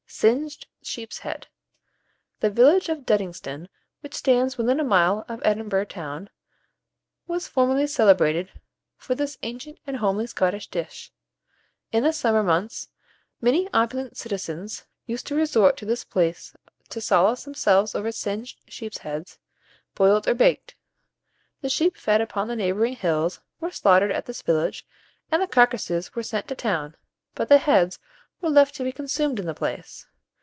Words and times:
SINGED 0.13 0.67
SHEEP'S 0.83 1.19
HEAD. 1.19 1.47
The 2.41 2.49
village 2.51 2.89
of 2.89 3.05
Dudingston, 3.05 3.69
which 4.01 4.13
stands 4.13 4.57
"within 4.57 4.77
a 4.79 4.83
mile 4.83 5.23
of 5.29 5.41
Edinburgh 5.43 5.85
town," 5.85 6.29
was 7.27 7.47
formerly 7.47 7.87
celebrated 7.87 8.51
for 8.97 9.15
this 9.15 9.37
ancient 9.41 9.79
and 9.87 9.97
homely 9.97 10.27
Scottish 10.27 10.67
dish. 10.67 11.11
In 11.93 12.03
the 12.03 12.11
summer 12.11 12.43
months, 12.43 12.89
many 13.39 13.69
opulent 13.73 14.17
citizens 14.17 14.85
used 15.05 15.25
to 15.27 15.33
resort 15.35 15.77
to 15.77 15.85
this 15.85 16.03
place 16.03 16.53
to 16.89 16.99
solace 17.01 17.45
themselves 17.45 17.95
over 17.95 18.11
singed 18.11 18.59
sheep's 18.67 18.99
heads, 18.99 19.39
boiled 19.95 20.27
or 20.27 20.33
baked. 20.35 20.75
The 21.61 21.69
sheep 21.69 21.95
fed 21.95 22.19
upon 22.19 22.47
the 22.49 22.57
neighbouring 22.57 22.97
hills 22.97 23.39
were 23.61 23.71
slaughtered 23.71 24.11
at 24.11 24.25
this 24.25 24.41
village, 24.43 24.85
and 25.31 25.41
the 25.41 25.47
carcases 25.47 26.13
were 26.13 26.21
sent 26.21 26.47
to 26.49 26.55
town; 26.55 26.97
but 27.33 27.47
the 27.47 27.57
heads 27.59 27.97
were 28.41 28.49
left 28.49 28.73
to 28.75 28.83
be 28.83 28.91
consumed 28.91 29.39
in 29.39 29.45
the 29.45 29.53
place. 29.53 30.07